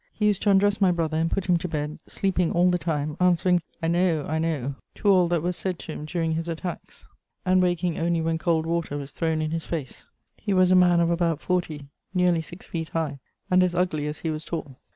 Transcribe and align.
He 0.13 0.25
used 0.25 0.41
to 0.41 0.49
undress 0.49 0.81
my 0.81 0.89
brother 0.91 1.15
and 1.15 1.29
put 1.29 1.45
him 1.45 1.57
to 1.57 1.67
bed, 1.67 1.99
sleeping 2.07 2.51
all 2.51 2.71
the 2.71 2.79
time, 2.79 3.15
answering, 3.19 3.61
"I 3.83 3.87
know, 3.87 4.25
I 4.27 4.39
know," 4.39 4.73
to 4.95 5.07
all 5.09 5.27
that 5.27 5.43
was 5.43 5.55
said 5.55 5.77
to 5.77 5.91
him 5.91 6.05
during 6.05 6.31
his 6.33 6.47
attacks, 6.47 7.07
and 7.45 7.61
waking 7.61 7.99
only 7.99 8.19
when 8.19 8.39
cold 8.39 8.65
water 8.65 8.97
was 8.97 9.11
thrown 9.11 9.43
in 9.43 9.51
his 9.51 9.67
face: 9.67 10.07
he 10.37 10.55
was 10.55 10.71
a 10.71 10.75
man 10.75 11.01
of 11.01 11.11
about 11.11 11.39
forty, 11.39 11.85
nearly 12.15 12.41
six 12.41 12.65
feet 12.65 12.89
high, 12.89 13.19
and 13.51 13.61
as 13.61 13.75
ugly 13.75 14.07
as 14.07 14.17
he 14.21 14.31
was 14.31 14.43
tall. 14.43 14.77